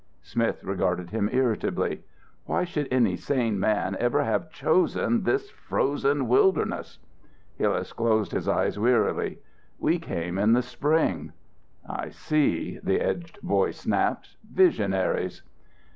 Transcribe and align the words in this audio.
'"Smith 0.33 0.63
regarded 0.63 1.11
him 1.11 1.29
irritably. 1.31 2.01
"Why 2.45 2.63
should 2.63 2.87
any 2.89 3.15
sane 3.15 3.59
man 3.59 3.95
ever 3.99 4.23
have 4.23 4.49
chosen 4.49 5.25
this 5.25 5.51
frozen 5.51 6.27
wilderness?" 6.27 6.97
Hillas 7.59 7.93
closed 7.93 8.31
his 8.31 8.47
eyes 8.47 8.79
wearily. 8.79 9.37
"We 9.77 9.99
came 9.99 10.39
in 10.39 10.53
the 10.53 10.63
spring." 10.63 11.33
"I 11.87 12.09
see!" 12.09 12.79
The 12.81 12.99
edged 12.99 13.37
voice 13.43 13.81
snapped, 13.81 14.37
"Visionaries!" 14.51 15.43